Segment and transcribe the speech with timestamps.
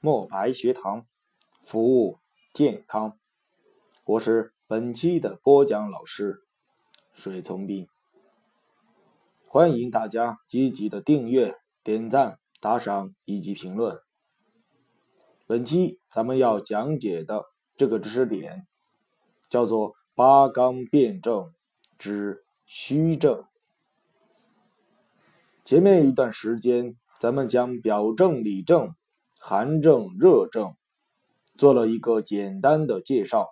[0.00, 1.08] 墨白学堂，
[1.60, 2.20] 服务
[2.54, 3.18] 健康。
[4.04, 6.44] 我是本期的播讲老师
[7.12, 7.88] 水从斌，
[9.44, 14.00] 欢迎大家积极的订阅、点赞、打赏以及评论。
[15.48, 17.46] 本期咱们要讲解的
[17.76, 18.68] 这个知识点
[19.50, 21.52] 叫做八纲辩证
[21.98, 23.44] 之虚证。
[25.64, 28.94] 前面一段时间，咱们将表证、里证。
[29.38, 30.74] 寒症、热症
[31.56, 33.48] 做了一个简单的介绍。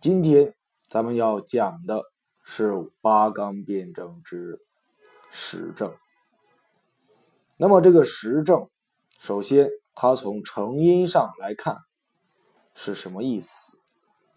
[0.00, 0.54] 今天
[0.86, 2.04] 咱们要讲的
[2.44, 4.60] 是八纲辩证之
[5.30, 5.94] 实证。
[7.56, 8.70] 那么这个实证，
[9.18, 11.76] 首先它从成因上来看
[12.74, 13.78] 是什么意思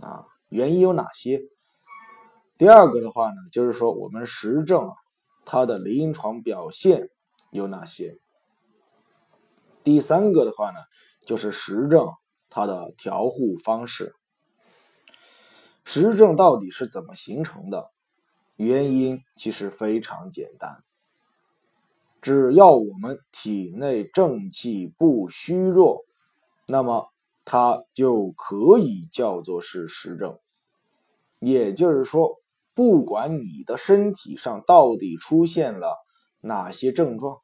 [0.00, 0.24] 啊？
[0.48, 1.42] 原因有哪些？
[2.56, 4.90] 第二个的话呢，就是说我们实证
[5.44, 7.10] 它的临床表现
[7.50, 8.16] 有哪些？
[9.84, 10.80] 第三个的话呢，
[11.26, 12.08] 就是实证
[12.50, 14.14] 它的调护方式。
[15.84, 17.90] 实证到底是怎么形成的？
[18.56, 20.82] 原因其实非常简单，
[22.20, 26.04] 只要我们体内正气不虚弱，
[26.66, 27.08] 那么
[27.44, 30.38] 它就可以叫做是实证。
[31.38, 32.40] 也就是说，
[32.74, 35.96] 不管你的身体上到底出现了
[36.40, 37.38] 哪些症状。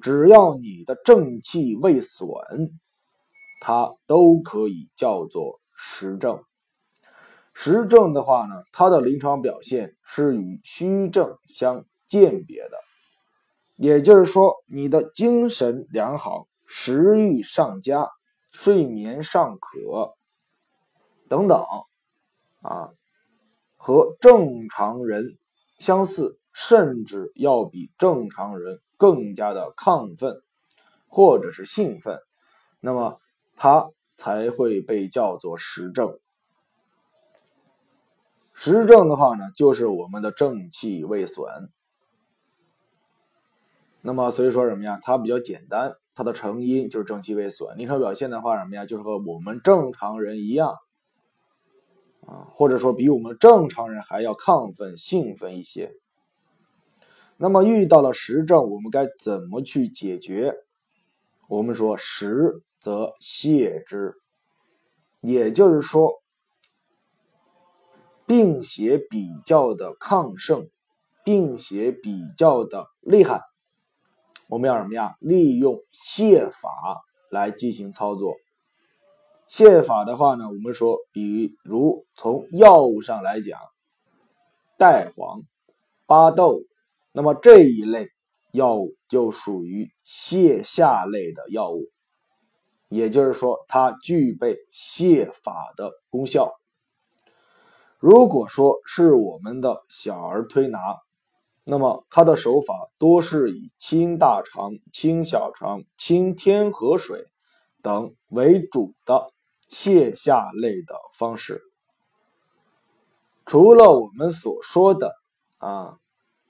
[0.00, 2.70] 只要你的正气未损，
[3.60, 6.42] 它都可以叫做实证。
[7.52, 12.78] 实证的话呢，它的临床表现是与虚症相鉴别的。
[13.74, 18.08] 也就是说，你的精神良好、食欲上佳、
[18.52, 20.16] 睡眠尚可
[21.28, 21.64] 等等，
[22.62, 22.90] 啊，
[23.76, 25.38] 和正常人
[25.78, 28.80] 相似，甚至要比正常人。
[28.98, 30.42] 更加的亢奋，
[31.08, 32.20] 或者是兴奋，
[32.80, 33.18] 那么
[33.56, 36.18] 它才会被叫做实证。
[38.52, 41.70] 实证的话呢，就是我们的正气未损。
[44.00, 44.98] 那么所以说什么呀？
[45.00, 47.78] 它比较简单，它的成因就是正气未损。
[47.78, 48.84] 临床表现的话什么呀？
[48.84, 50.76] 就是和我们正常人一样，
[52.26, 55.94] 啊，或者说比我们正常人还要亢奋、兴奋一些。
[57.40, 60.52] 那么遇到了实症，我们该怎么去解决？
[61.48, 64.12] 我们说实则泻之，
[65.20, 66.12] 也就是说，
[68.26, 70.68] 病邪比较的亢盛，
[71.24, 73.40] 病邪比较的厉害，
[74.48, 75.14] 我们要什么呀？
[75.20, 78.34] 利用泻法来进行操作。
[79.48, 83.60] 泻法的话呢，我们说，比如从药物上来讲，
[84.76, 85.42] 代黄、
[86.04, 86.64] 巴豆。
[87.18, 88.08] 那么这一类
[88.52, 91.90] 药物就属于泻下类的药物，
[92.88, 96.52] 也就是说，它具备泻法的功效。
[97.98, 100.78] 如果说是我们的小儿推拿，
[101.64, 107.24] 那么它的手法多是以清大肠、清小肠、清天河水
[107.82, 109.32] 等为主的
[109.68, 111.60] 泻下类的方式。
[113.44, 115.12] 除了我们所说的
[115.56, 115.98] 啊。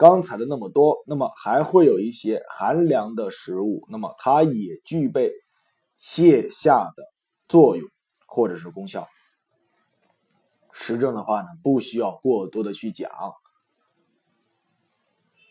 [0.00, 5.30] 刚才的那么多，那么还会有一些寒凉的食物，那么它也具备
[6.00, 7.02] 泻下的
[7.50, 7.86] 作用
[8.26, 9.06] 或者是功效。
[10.72, 13.10] 实证的话呢，不需要过多的去讲。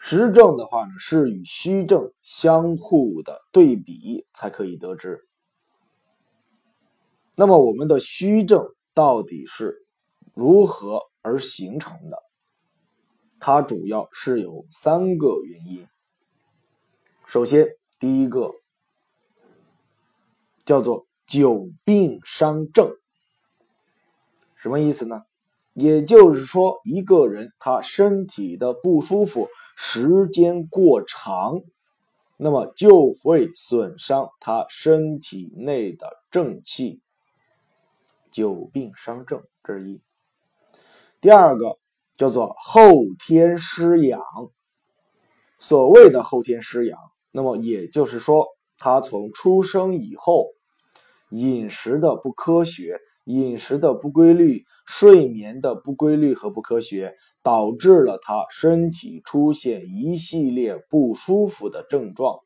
[0.00, 5.28] 实证的话呢，是与虚证相互的对比才可以得知。
[7.36, 9.86] 那么我们的虚证到底是
[10.32, 12.27] 如何而形成的？
[13.40, 15.86] 它主要是有三个原因。
[17.26, 17.68] 首先，
[17.98, 18.52] 第一个
[20.64, 22.90] 叫做久病伤正，
[24.56, 25.22] 什么意思呢？
[25.74, 31.60] 也就是说，一个人他身体的不舒服时间过长，
[32.36, 37.00] 那么就会损伤他身体内的正气。
[38.30, 40.00] 久病伤正，这是一。
[41.20, 41.78] 第二个。
[42.18, 44.20] 叫做后天失养。
[45.58, 46.98] 所谓的后天失养，
[47.30, 50.48] 那么也就是说，他从出生以后，
[51.30, 62.38] 饮食的不科学、饮食的不规律、睡眠的不规律和不科学，导致了他身体出现一系列不舒服的症状。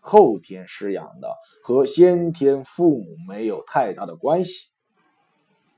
[0.00, 4.70] 后天失养的和先天父母没有太大的关系，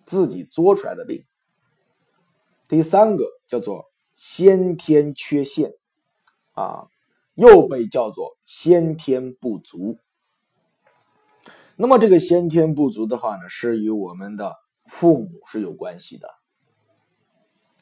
[0.07, 1.23] 自己作出来的病。
[2.69, 3.85] 第三个叫做
[4.15, 5.73] 先天缺陷，
[6.53, 6.87] 啊，
[7.35, 9.99] 又被叫做先天不足。
[11.77, 14.55] 那么这个先天不足的话呢，是与我们的
[14.87, 16.29] 父母是有关系的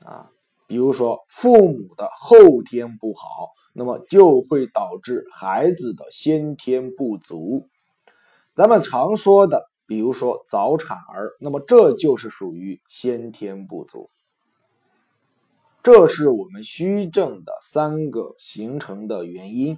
[0.04, 0.30] 啊。
[0.66, 7.68] 比如说父母的后天不好，那么就会导致孩子的先天不足。
[8.54, 14.08] 咱们常说的，比如说早产儿，那么这就是属于先天不足。
[15.82, 19.76] 这是我们虚症的三个形成的原因。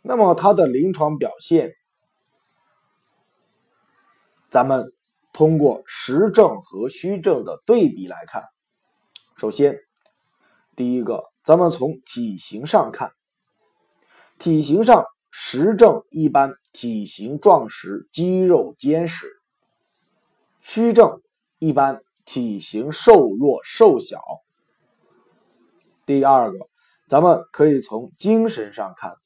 [0.00, 1.72] 那么它的临床表现，
[4.50, 4.92] 咱们
[5.32, 8.44] 通过实证和虚症的对比来看。
[9.36, 9.76] 首先，
[10.76, 13.10] 第一个，咱们从体型上看，
[14.38, 19.26] 体型上实症一般体型壮实，肌肉坚实；
[20.60, 21.20] 虚症
[21.58, 24.22] 一般体型瘦弱，瘦小。
[26.06, 26.58] 第二个，
[27.08, 29.16] 咱们可以从精神上看，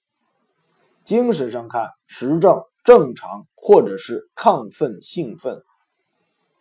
[1.04, 5.62] 精神上看实症正常或者是亢奋兴奋，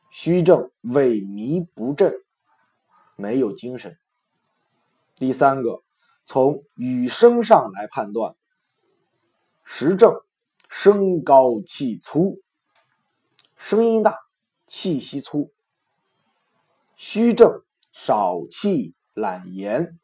[0.10, 2.14] 虚症萎靡不振。
[3.16, 3.98] 没有精神。
[5.16, 5.82] 第三个，
[6.28, 8.36] 从语声上来判断，
[9.64, 10.14] 实症
[10.70, 12.40] 声高气粗，
[13.56, 14.16] 声音大，
[14.68, 15.52] 气息粗；
[16.96, 20.00] 虚症少气懒言。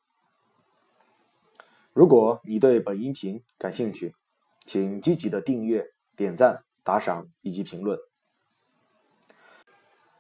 [1.94, 4.16] 如果你对本音频感兴趣，
[4.66, 5.86] 请积极的订阅、
[6.16, 8.00] 点赞、打赏以及评论。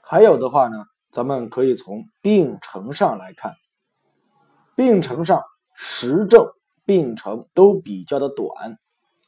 [0.01, 0.85] 还有的话呢？
[1.09, 3.53] 咱们可以从病程上来看，
[4.75, 5.43] 病程上
[5.75, 6.47] 实症
[6.85, 8.79] 病程都比较的短，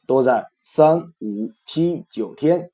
[0.04, 2.70] 都在三五七九天；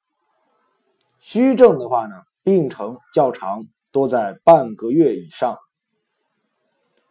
[1.21, 5.59] 虚症的话呢，病程较长，多在半个月以上。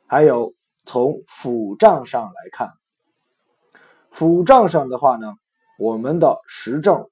[0.08, 2.72] 还有从腹胀上来看，
[4.10, 5.36] 腹胀上的话呢，
[5.78, 7.10] 我们的实症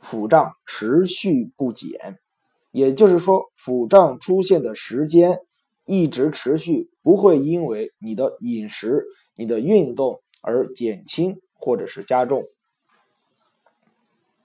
[0.00, 2.18] 腹胀持续不减。
[2.70, 5.38] 也就是说，腹胀出现的时间
[5.84, 9.04] 一直持续，不会因为你的饮食、
[9.36, 12.42] 你的运动而减轻或者是加重。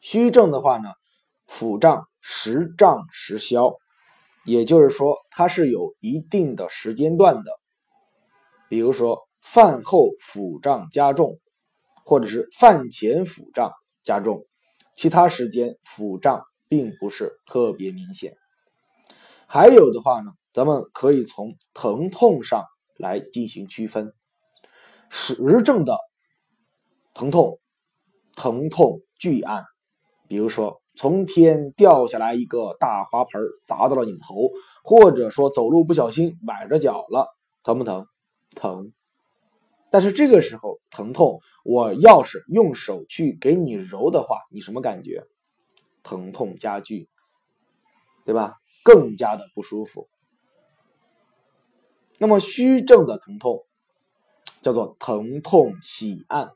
[0.02, 0.90] 虚症的话呢，
[1.46, 3.76] 腹胀时胀时消，
[4.44, 7.52] 也就是说它是有一定的时间段的。
[8.70, 11.40] 比如说饭后腹胀加重，
[12.06, 13.72] 或者是饭前腹胀
[14.04, 14.46] 加重，
[14.96, 16.44] 其他时间腹胀。
[16.70, 18.34] 并不是特别明显。
[19.48, 22.66] 还有的话呢，咱们可以从疼痛上
[22.98, 24.14] 来进行区分。
[25.10, 25.98] 实症的
[27.14, 27.58] 疼痛，
[28.36, 29.64] 疼痛巨暗，
[30.28, 34.52] 比如说从天掉下来一个大花盆砸到了你头，
[34.84, 37.28] 或者说走路不小心崴着脚了，
[37.64, 38.06] 疼不疼？
[38.58, 38.92] 疼。
[39.90, 45.24] 但是这个时候疼痛，我要是用手去给你揉的话，你什么感觉？
[46.04, 47.08] 疼痛加剧，
[48.26, 48.58] 对吧？
[48.84, 50.10] 更加的不舒服。
[52.18, 53.66] 那么虚症的疼痛
[54.62, 56.52] 叫做疼痛喜按，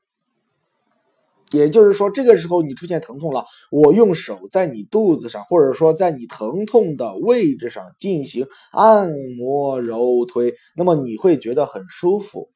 [1.51, 12.49] 也就是说，这个时候你出现疼痛了，我用手在你肚子上，或者说在你疼痛的位置上进行按摩揉推，那么你会觉得很舒服。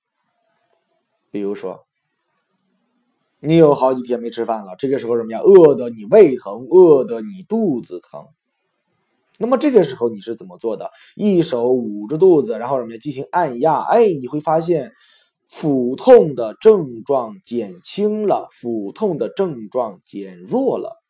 [1.32, 1.86] 比如说。
[3.42, 5.40] 你有好几天没吃饭了，这个时候什么呀？
[5.40, 8.26] 饿的你胃疼，饿的你肚子疼。
[9.38, 10.90] 那么这个时候你是怎么做的？
[11.16, 12.98] 一手捂着肚子，然后什么呀？
[12.98, 14.92] 进行按压，哎，你会发现
[15.48, 21.02] 腹痛的症状减轻了，腹痛的症状减弱了。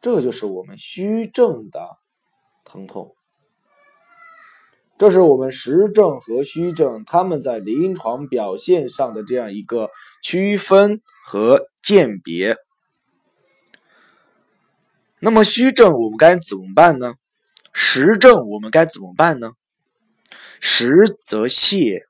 [0.00, 1.96] 这就是我们虚症的
[2.64, 3.14] 疼痛。
[4.98, 9.90] 这是我们实症和虚症他们在临床表现上的这样一个
[10.22, 12.56] 区分和鉴别。
[15.18, 17.14] 那么虚症我们该怎么办呢？
[17.72, 19.52] 实症我们该怎么办呢？
[20.60, 20.92] 实
[21.26, 22.02] 则泻，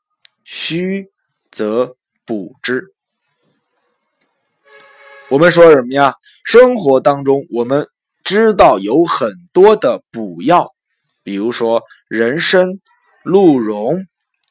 [0.53, 1.13] 虚
[1.53, 2.93] 则补之。
[5.29, 6.17] 我们说什么呀？
[6.43, 7.87] 生活当中我们
[8.25, 10.75] 知道有很多的补药。
[11.23, 12.65] 比如说人参、
[13.23, 14.05] 鹿茸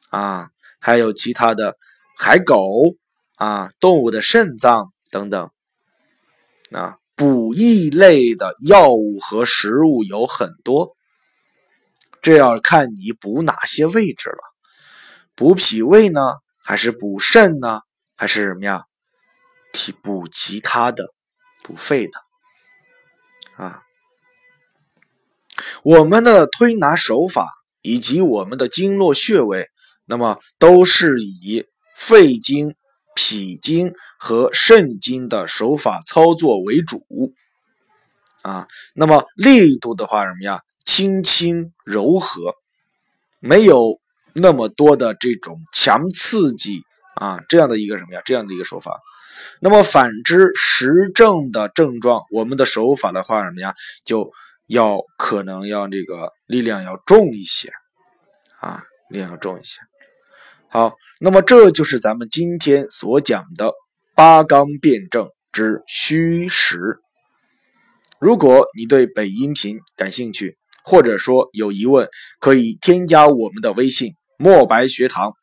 [0.08, 1.76] 啊，还有其他的
[2.16, 2.72] 海狗
[3.36, 5.50] 啊，动物的肾脏等等
[6.70, 10.96] 啊，补益类的药物和食物有很多，
[12.22, 14.49] 这要看你补哪些位置了。
[15.40, 17.80] 补脾胃呢，还是补肾呢，
[18.14, 18.82] 还是什么呀？
[19.72, 21.14] 提补其他的，
[21.62, 22.20] 补肺的
[23.56, 23.82] 啊。
[25.82, 27.48] 我们的推拿手法
[27.80, 29.70] 以及我们的经络穴位，
[30.04, 31.64] 那么都是以
[31.96, 32.74] 肺经、
[33.14, 37.02] 脾经和肾经的手法操作为主
[38.42, 38.68] 啊。
[38.92, 40.60] 那么力度的话，什么呀？
[40.84, 42.56] 轻轻柔和，
[43.38, 43.98] 没有
[44.34, 46.80] 那么多的这种强刺激
[47.16, 48.22] 啊，这样的一个什么呀？
[48.24, 48.98] 这样的一个手法。
[49.60, 53.74] 那么反之，实症的症状，我们的手法的话，什么呀？
[54.04, 54.30] 就
[54.66, 57.72] 要可能要这个力量要重一些
[58.60, 59.80] 啊，力量要重一些。
[60.68, 63.72] 好，那么这就是咱们今天所讲的
[64.14, 66.78] 八纲辩证之虚实。
[68.20, 72.08] 如果你对本音频感兴趣，或者说有疑问，
[72.38, 75.34] 可以添加我们的微信“墨白学堂”，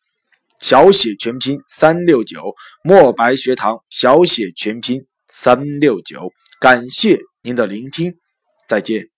[0.59, 6.33] 小写全拼三六九，墨白学堂小写全拼三六九。
[6.59, 8.15] 感谢您的聆听，
[8.67, 9.16] 再见。